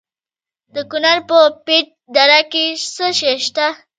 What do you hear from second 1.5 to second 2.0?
پيچ